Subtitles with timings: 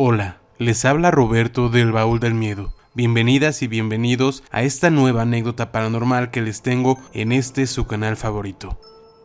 [0.00, 2.72] Hola, les habla Roberto del Baúl del Miedo.
[2.94, 8.16] Bienvenidas y bienvenidos a esta nueva anécdota paranormal que les tengo en este su canal
[8.16, 8.78] favorito.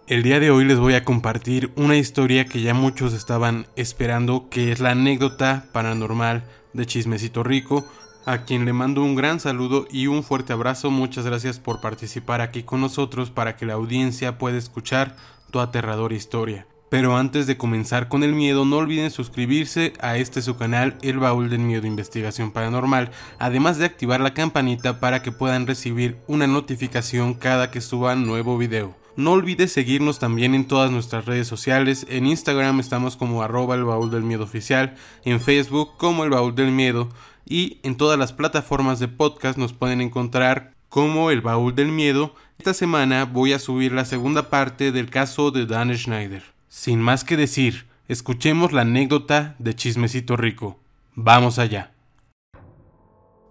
[0.08, 4.50] El día de hoy les voy a compartir una historia que ya muchos estaban esperando,
[4.50, 6.44] que es la anécdota paranormal
[6.74, 7.86] de Chismecito Rico,
[8.26, 10.90] a quien le mando un gran saludo y un fuerte abrazo.
[10.90, 15.18] Muchas gracias por participar aquí con nosotros para que la audiencia pueda escuchar
[15.52, 16.66] tu aterradora historia.
[16.94, 21.18] Pero antes de comenzar con el miedo, no olviden suscribirse a este su canal El
[21.18, 26.46] Baúl del Miedo Investigación Paranormal, además de activar la campanita para que puedan recibir una
[26.46, 28.96] notificación cada que suba nuevo video.
[29.16, 33.86] No olvides seguirnos también en todas nuestras redes sociales, en Instagram estamos como arroba el
[33.86, 34.94] baúl del miedo oficial,
[35.25, 37.09] en Facebook como el baúl del miedo
[37.44, 42.36] y en todas las plataformas de podcast nos pueden encontrar como el baúl del miedo.
[42.59, 46.53] Esta semana voy a subir la segunda parte del caso de Dan Schneider.
[46.75, 50.80] Sin más que decir, escuchemos la anécdota de Chismecito Rico.
[51.13, 51.94] Vamos allá.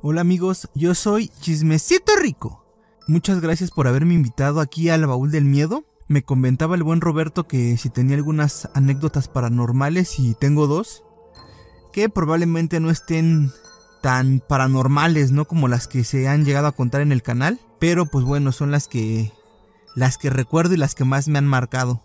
[0.00, 2.66] Hola amigos, yo soy Chismecito Rico.
[3.06, 5.84] Muchas gracias por haberme invitado aquí al baúl del miedo.
[6.08, 11.04] Me comentaba el buen Roberto que si tenía algunas anécdotas paranormales y tengo dos,
[11.92, 13.52] que probablemente no estén
[14.02, 15.44] tan paranormales, ¿no?
[15.44, 18.72] Como las que se han llegado a contar en el canal, pero pues bueno, son
[18.72, 19.30] las que
[19.94, 22.02] las que recuerdo y las que más me han marcado.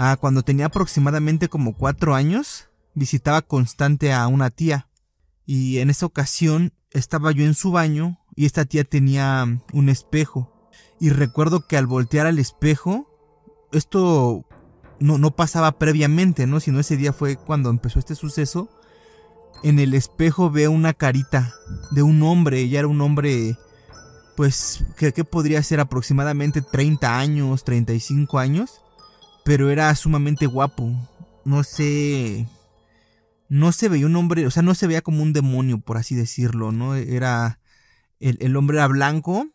[0.00, 4.86] Ah, cuando tenía aproximadamente como cuatro años, visitaba constante a una tía.
[5.44, 10.70] Y en esa ocasión estaba yo en su baño y esta tía tenía un espejo.
[11.00, 13.08] Y recuerdo que al voltear al espejo,
[13.72, 14.46] esto
[15.00, 16.60] no, no pasaba previamente, ¿no?
[16.60, 18.70] Sino ese día fue cuando empezó este suceso.
[19.64, 21.56] En el espejo veo una carita
[21.90, 22.60] de un hombre.
[22.60, 23.58] Ella era un hombre,
[24.36, 28.82] pues, que podría ser aproximadamente 30 años, 35 años
[29.48, 30.92] pero era sumamente guapo.
[31.46, 32.46] No sé.
[33.48, 36.14] No se veía un hombre, o sea, no se veía como un demonio, por así
[36.14, 36.94] decirlo, ¿no?
[36.94, 37.58] Era.
[38.20, 39.46] El, hombre era blanco,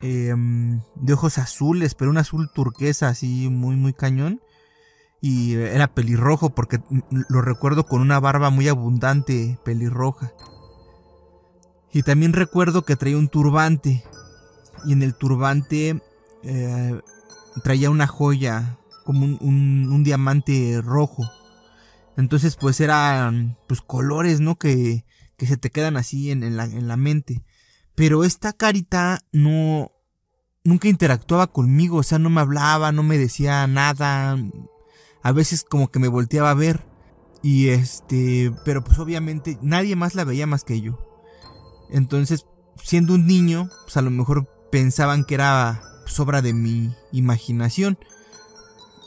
[0.00, 4.40] em, de ojos azules, pero un azul turquesa, así muy, muy cañón.
[5.20, 6.80] Y era pelirrojo, porque
[7.28, 10.32] lo recuerdo con una barba muy abundante, pelirroja.
[11.92, 14.02] Y también recuerdo que traía un turbante.
[14.86, 16.02] Y en el turbante
[16.42, 17.00] eh,
[17.62, 18.79] traía una joya
[19.10, 21.28] como un, diamante rojo.
[22.16, 24.56] Entonces, pues eran pues colores, ¿no?
[24.56, 25.04] Que,
[25.36, 27.42] que se te quedan así en, la, en la mente.
[27.96, 29.90] Pero esta carita no,
[30.62, 34.38] nunca interactuaba conmigo, o sea, no me hablaba, no me decía nada.
[35.24, 36.86] A veces como que me volteaba a ver.
[37.42, 41.04] Y este, pero pues obviamente nadie más la veía más que yo.
[41.90, 42.46] Entonces,
[42.80, 47.98] siendo un niño, pues a lo mejor pensaban que era sobra de mi imaginación.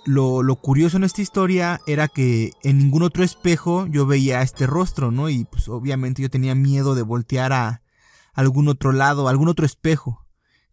[0.06, 5.12] Lo, curioso en esta historia era que en ningún otro espejo yo veía este rostro,
[5.12, 5.30] ¿no?
[5.30, 7.82] Y pues obviamente yo tenía miedo de voltear a
[8.34, 10.26] algún otro lado, algún otro espejo,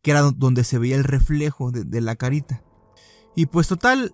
[0.02, 2.62] que era donde se veía el reflejo de, la carita.
[3.36, 4.12] Y pues total,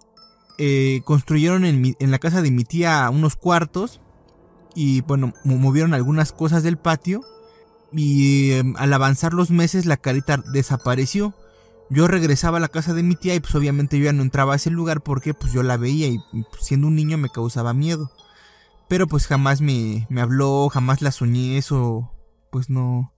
[0.59, 4.01] eh, construyeron en, en la casa de mi tía unos cuartos
[4.75, 7.23] y bueno, movieron algunas cosas del patio
[7.93, 11.35] y em, al avanzar los meses la carita desapareció
[11.91, 14.55] yo regresaba a la casa de mi tía y pues obviamente yo ya no entraba
[14.55, 17.75] a ese lugar porque pues yo la veía y pues, siendo un niño me causaba
[17.75, 18.11] miedo.
[18.89, 22.13] Pero pues jamás me, me habló, jamás la soñé, eso
[22.51, 23.13] pues no,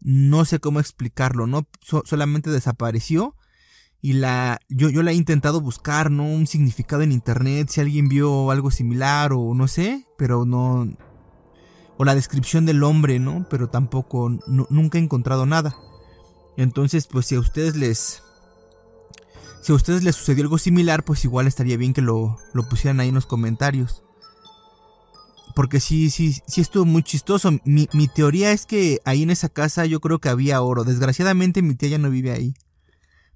[0.00, 1.66] no sé cómo explicarlo, ¿no?
[2.04, 3.36] solamente desapareció
[4.00, 6.24] y la, yo, yo la he intentado buscar, ¿no?
[6.24, 10.88] Un significado en internet, si alguien vio algo similar o no sé, pero no,
[11.96, 13.46] o la descripción del hombre, ¿no?
[13.48, 15.76] Pero tampoco, nunca he encontrado nada.
[16.56, 18.22] Entonces, pues si a ustedes les...
[19.62, 22.98] Si a ustedes les sucedió algo similar, pues igual estaría bien que lo, lo pusieran
[22.98, 24.02] ahí en los comentarios.
[25.54, 27.52] Porque sí, sí, sí estuvo muy chistoso.
[27.64, 30.84] Mi, mi, teoría es que ahí en esa casa yo creo que había oro.
[30.84, 32.54] Desgraciadamente mi tía ya no vive ahí.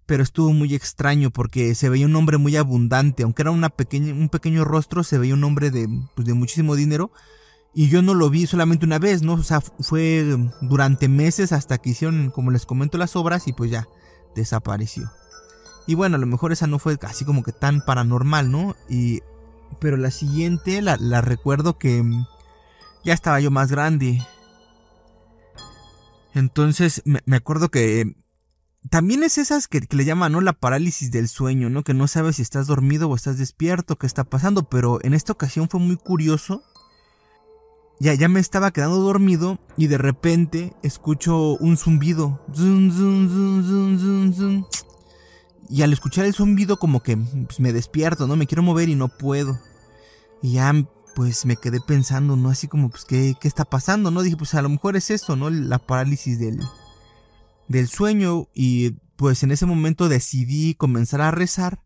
[0.06, 3.22] Pero estuvo muy extraño porque se veía un hombre muy abundante.
[3.22, 6.74] Aunque era una pequeña, un pequeño rostro, se veía un hombre de, pues, de muchísimo
[6.74, 7.12] dinero.
[7.78, 9.34] Y yo no lo vi solamente una vez, ¿no?
[9.34, 10.24] O sea, fue
[10.62, 13.86] durante meses hasta que hicieron, como les comento, las obras y pues ya
[14.34, 15.12] desapareció.
[15.86, 18.74] Y bueno, a lo mejor esa no fue así como que tan paranormal, ¿no?
[18.88, 19.20] Y,
[19.78, 22.02] pero la siguiente la, recuerdo que
[23.04, 24.26] ya estaba yo más grande.
[26.32, 28.16] Entonces me, acuerdo que
[28.88, 30.40] también es esas que, que, le llaman, ¿no?
[30.40, 31.84] La parálisis del sueño, ¿no?
[31.84, 34.66] Que no sabes si estás dormido o estás despierto, qué está pasando.
[34.70, 36.62] Pero en esta ocasión fue muy curioso
[37.98, 42.40] ya, ya me estaba quedando dormido y de repente escucho un zumbido.
[45.68, 48.36] y al escuchar el zumbido como que pues, me despierto, ¿no?
[48.36, 49.58] Me quiero mover y no puedo.
[50.42, 50.72] Y ya
[51.14, 52.50] pues me quedé pensando, ¿no?
[52.50, 54.10] Así como, pues, ¿qué, qué está pasando?
[54.10, 54.22] ¿No?
[54.22, 55.48] Dije, pues a lo mejor es eso, ¿no?
[55.48, 56.60] La parálisis del,
[57.68, 58.48] del sueño.
[58.54, 61.82] Y pues en ese momento decidí comenzar a rezar.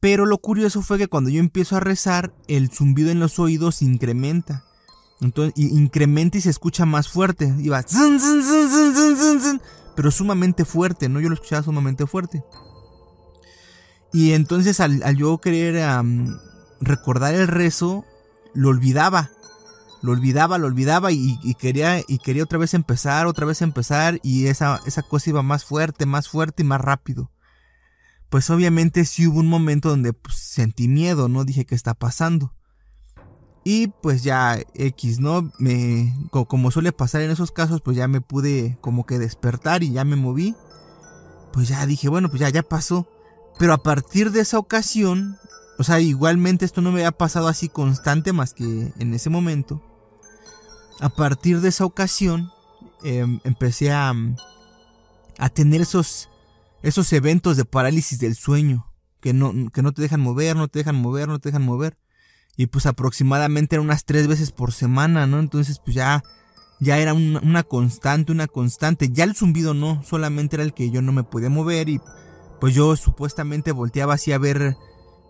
[0.00, 3.80] Pero lo curioso fue que cuando yo empiezo a rezar, el zumbido en los oídos
[3.80, 4.65] incrementa.
[5.20, 7.54] Entonces, incrementa y se escucha más fuerte.
[7.58, 7.82] Iba
[9.96, 11.20] pero sumamente fuerte, ¿no?
[11.20, 12.44] Yo lo escuchaba sumamente fuerte.
[14.12, 15.82] Y entonces al, yo querer
[16.80, 18.04] recordar el rezo,
[18.54, 19.30] lo olvidaba.
[20.02, 24.46] Lo olvidaba, lo olvidaba y, quería, y quería otra vez empezar, otra vez empezar y
[24.46, 27.32] esa, esa cosa iba más fuerte, más fuerte y más rápido.
[28.28, 31.44] Pues obviamente sí hubo un momento donde pues, sentí miedo, ¿no?
[31.44, 32.54] Dije, ¿qué está pasando?
[33.68, 35.50] Y pues ya X, ¿no?
[35.58, 39.90] Me, como suele pasar en esos casos, pues ya me pude como que despertar y
[39.90, 40.54] ya me moví.
[41.52, 43.08] Pues ya dije, bueno, pues ya, ya pasó.
[43.58, 45.36] Pero a partir de esa ocasión,
[45.80, 49.82] o sea, igualmente esto no me había pasado así constante más que en ese momento.
[51.00, 52.52] A partir de esa ocasión,
[53.02, 54.14] em, empecé a,
[55.38, 56.28] a tener esos,
[56.84, 58.86] esos eventos de parálisis del sueño.
[59.20, 61.98] Que no, que no te dejan mover, no te dejan mover, no te dejan mover.
[62.56, 65.40] Y pues aproximadamente eran unas tres veces por semana, ¿no?
[65.40, 66.22] Entonces pues ya,
[66.80, 69.10] ya era una, constante, una constante.
[69.12, 72.00] Ya el zumbido no, solamente era el que yo no me podía mover y
[72.60, 74.76] pues yo supuestamente volteaba así a ver,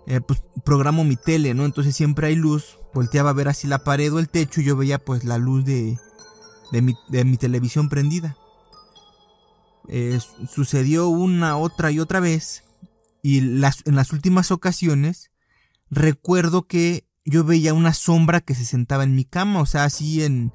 [0.06, 1.64] eh, pues programo mi tele, ¿no?
[1.64, 4.76] Entonces siempre hay luz, volteaba a ver así la pared o el techo y yo
[4.76, 5.98] veía pues la luz de,
[6.70, 8.36] de, mi, de mi televisión prendida.
[9.88, 10.18] Eh,
[10.48, 12.64] sucedió una, otra y otra vez
[13.22, 15.30] y las, en las últimas ocasiones
[15.90, 20.22] recuerdo que yo veía una sombra que se sentaba en mi cama, o sea, así
[20.22, 20.52] en,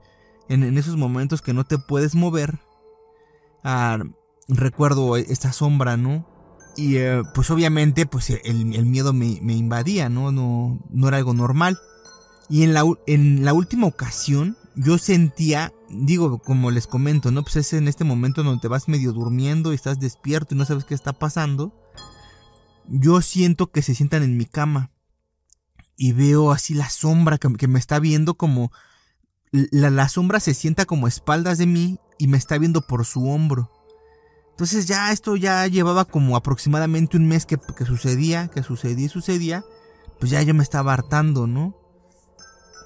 [0.48, 2.60] en, esos momentos que no te puedes mover.
[3.64, 4.00] Ah,
[4.48, 6.26] recuerdo esta sombra, ¿no?
[6.78, 10.32] Y eh, pues obviamente pues el, miedo me, invadía, ¿no?
[10.32, 10.80] ¿no?
[10.90, 11.78] No era algo normal.
[12.50, 17.44] Y en la, en la última ocasión yo sentía, digo, como les comento, ¿no?
[17.44, 20.66] Pues es en este momento donde te vas medio durmiendo y estás despierto y no
[20.66, 21.74] sabes qué está pasando.
[22.88, 24.92] Yo siento que se sientan en mi cama
[26.02, 28.72] y veo así la sombra que, me está viendo como...
[29.52, 33.70] La, sombra se sienta como espaldas de mí y me está viendo por su hombro.
[34.50, 39.64] Entonces ya esto ya llevaba como aproximadamente un mes que, sucedía, que sucedía y sucedía.
[40.20, 41.78] Pues ya yo me estaba hartando, ¿no?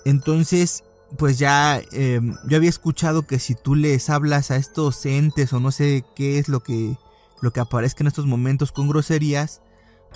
[0.04, 0.84] Entonces,
[1.18, 5.62] pues ya em, yo había escuchado que si tú les hablas a estos entes o
[5.62, 6.98] no sé qué es lo que,
[7.42, 9.62] lo que aparezca en estos momentos con groserías,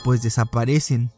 [0.04, 1.13] pues desaparecen.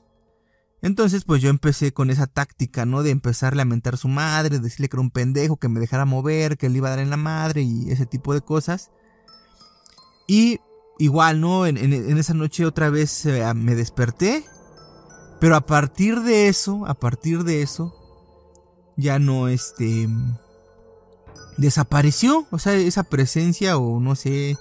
[0.82, 3.04] Entonces, pues yo empecé con esa táctica, ¿no?
[3.04, 6.06] De empezarle a mentar a su madre, decirle que era un pendejo, que me dejara
[6.06, 8.90] mover, que le iba a dar en la madre y ese tipo de cosas.
[10.28, 10.60] Y
[10.98, 11.68] igual, ¿no?
[11.68, 11.78] En,
[12.18, 14.44] esa noche otra vez eh, me desperté.
[15.40, 17.96] Pero a partir de eso, a partir de eso,
[18.98, 20.08] ya no, este...
[21.58, 24.58] Desapareció, o sea, esa presencia o no sé,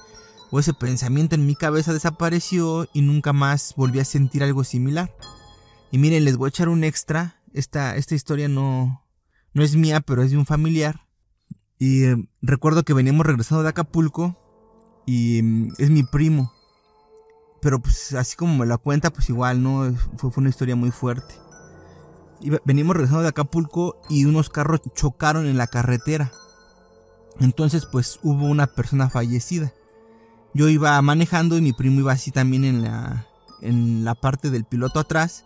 [0.50, 5.14] o ese pensamiento en mi cabeza desapareció y nunca más volví a sentir algo similar.
[5.90, 7.36] Y miren, les voy a echar un extra.
[7.52, 9.04] Esta, esta historia no,
[9.52, 11.06] no es mía, pero es de un familiar.
[11.78, 14.36] Y eh, recuerdo que veníamos regresando de Acapulco
[15.06, 16.52] y mm, es mi primo.
[17.60, 19.92] Pero pues así como me la cuenta, pues igual, ¿no?
[20.16, 21.34] Fue, fue una historia muy fuerte.
[22.40, 26.32] Y venimos regresando de Acapulco y unos carros chocaron en la carretera.
[27.40, 29.72] Entonces pues hubo una persona fallecida.
[30.54, 33.26] Yo iba manejando y mi primo iba así también en la,
[33.60, 35.44] en la parte del piloto atrás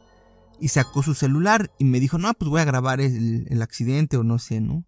[0.60, 4.24] y sacó su celular y me dijo, no, pues voy a grabar el, accidente o
[4.24, 4.84] no sé, ¿no?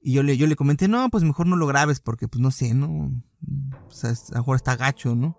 [0.00, 2.50] Y yo le, yo le comenté, no, pues mejor no lo grabes porque pues no
[2.50, 3.22] sé, ¿no?
[3.88, 5.38] O sea, a lo mejor está gacho, ¿no?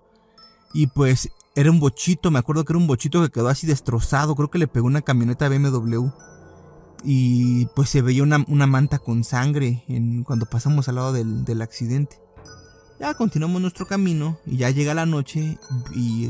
[0.73, 4.35] Y pues era un bochito, me acuerdo que era un bochito que quedó así destrozado,
[4.35, 6.09] creo que le pegó una camioneta BMW.
[7.03, 11.61] Y pues se veía una, manta con sangre en, cuando pasamos al lado del, del
[11.61, 12.19] accidente.
[12.99, 15.59] Ya continuamos nuestro camino y ya llega la noche
[15.93, 16.29] y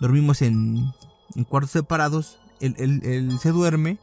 [0.00, 0.92] dormimos en,
[1.34, 3.98] en cuartos separados, él, se duerme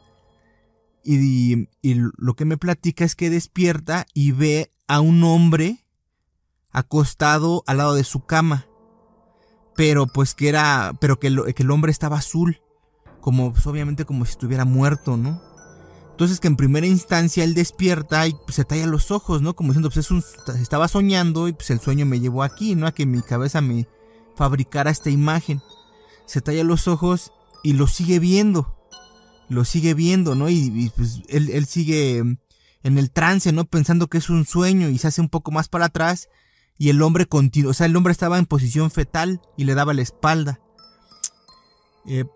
[1.02, 5.86] y, y, lo que me platica es que despierta y ve a un hombre
[6.72, 8.66] acostado al lado de su cama.
[9.76, 12.60] Pero pues que era, pero que, que el hombre estaba azul,
[13.20, 15.40] como pues, obviamente como si estuviera muerto, ¿no?
[16.10, 19.56] Entonces que en primera instancia él despierta y pues, se talla los ojos, ¿no?
[19.56, 20.22] Como diciendo, pues es un,
[20.60, 22.86] estaba soñando y pues el sueño me llevó aquí, ¿no?
[22.86, 23.88] A que mi cabeza me
[24.36, 25.62] fabricara esta imagen
[26.30, 27.32] se talla los ojos
[27.64, 28.76] y lo sigue viendo.
[29.48, 30.48] Lo sigue viendo, ¿no?
[30.48, 32.38] Y, pues él, sigue en
[32.84, 33.64] el trance, ¿no?
[33.64, 36.28] Pensando que es un sueño y se hace un poco más para atrás
[36.78, 39.92] y el hombre continúa, o sea, el hombre estaba en posición fetal y le daba
[39.92, 40.60] la espalda.
[42.06, 42.26] Eh,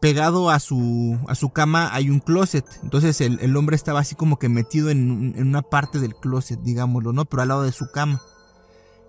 [0.00, 2.66] pegado a su, a su cama hay un closet.
[2.82, 7.24] Entonces el, hombre estaba así como que metido en, una parte del closet, digámoslo, ¿no?
[7.24, 8.20] Pero al lado de su cama.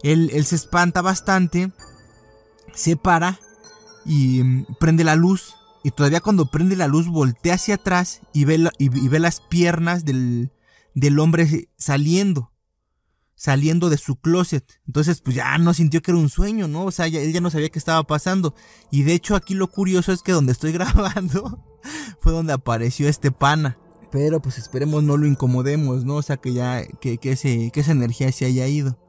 [0.01, 1.73] Él se espanta bastante,
[2.73, 3.37] se para
[4.05, 5.55] y mm, prende la luz.
[5.83, 10.05] Y todavía cuando prende la luz voltea hacia atrás y ve, y, ve las piernas
[10.05, 10.51] del,
[10.93, 12.51] del hombre saliendo
[13.41, 14.63] saliendo de su closet.
[14.85, 16.85] Entonces, pues ya no sintió que era un sueño, ¿no?
[16.85, 18.53] O sea, él ya no sabía qué estaba pasando.
[18.91, 21.65] Y de hecho, aquí lo curioso es que donde estoy grabando
[22.19, 23.79] fue donde apareció este pana.
[24.11, 26.17] Pero pues esperemos no lo incomodemos, ¿no?
[26.17, 27.35] O sea, que ya, que, que,
[27.73, 28.99] que esa energía se haya ido.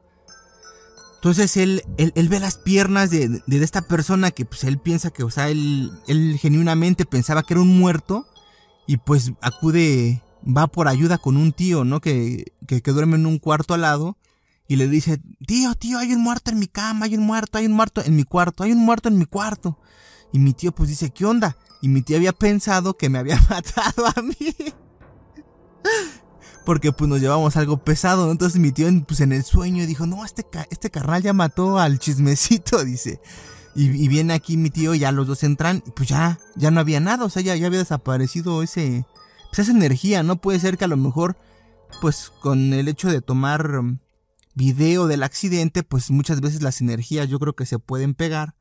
[1.23, 5.23] Entonces él, él, ve las piernas de, de, esta persona que pues él piensa que,
[5.23, 8.27] o sea, él, él genuinamente pensaba que era un muerto.
[8.87, 12.01] Y pues acude va por ayuda con un tío, ¿no?
[12.01, 14.17] Que, que, duerme en un cuarto al lado
[14.67, 17.67] y le dice, tío, tío, hay un muerto en mi cama, hay un muerto, hay
[17.67, 19.79] un muerto en mi cuarto, hay un muerto en mi cuarto.
[20.33, 21.55] Y mi tío pues dice, ¿qué onda?
[21.81, 24.53] Y mi tío había pensado que me había matado a mí.
[26.65, 28.31] Porque pues nos llevamos algo pesado.
[28.31, 31.99] Entonces mi tío pues en el sueño dijo, no, este, este carnal ya mató al
[31.99, 33.19] chismecito, dice.
[33.75, 36.99] Y, viene aquí mi tío, ya los dos entran, y pues ya, ya no había
[36.99, 39.03] nada, o sea, ya, ya había desaparecido ese,
[39.49, 40.39] pues esa energía, ¿no?
[40.39, 41.37] Puede ser que a lo mejor,
[41.99, 43.97] pues con el hecho de tomar um,
[44.53, 48.53] video del accidente, pues muchas veces las energías yo creo que se pueden pegar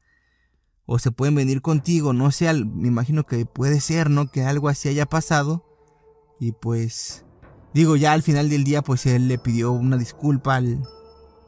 [0.87, 4.31] o se pueden venir contigo, no sé, me imagino que puede ser, ¿no?
[4.31, 5.67] Que algo así haya pasado
[6.41, 7.25] y pues
[7.75, 10.83] digo, ya al final del día pues él le pidió una disculpa al,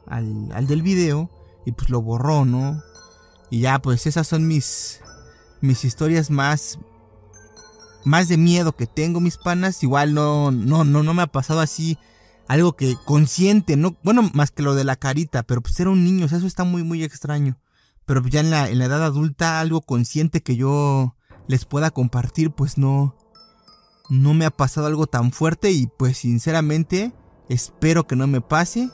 [0.07, 1.29] al, al del video
[1.65, 2.81] y pues lo borró, ¿no?
[3.49, 5.01] Y ya pues esas son mis
[5.61, 6.79] mis historias más
[8.03, 11.59] más de miedo que tengo, mis panas, igual no, no, no, no me ha pasado
[11.59, 11.97] así
[12.47, 16.03] algo que consciente, no, bueno, más que lo de la carita, pero pues era un
[16.03, 17.57] niño, eso está muy, muy extraño.
[18.05, 21.15] Pero ya en la, en la edad adulta, algo consciente que yo
[21.47, 23.15] les pueda compartir, pues no,
[24.09, 27.11] no me ha pasado algo tan fuerte y pues sinceramente
[27.49, 28.89] espero que no me pase.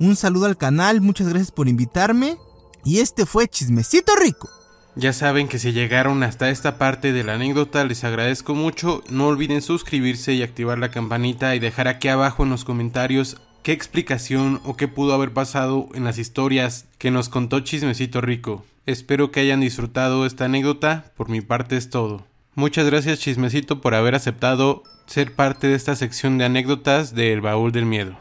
[0.00, 2.36] Un saludo al canal, muchas gracias por invitarme
[2.84, 4.48] y este fue Chismecito Rico.
[4.94, 9.28] Ya saben que si llegaron hasta esta parte de la anécdota les agradezco mucho, no
[9.28, 14.60] olviden suscribirse y activar la campanita y dejar aquí abajo en los comentarios qué explicación
[14.64, 18.64] o qué pudo haber pasado en las historias que nos contó Chismecito Rico.
[18.84, 22.26] Espero que hayan disfrutado esta anécdota, por mi parte es todo.
[22.54, 27.72] Muchas gracias Chismecito por haber aceptado ser parte de esta sección de anécdotas del Baúl
[27.72, 28.18] del Miedo.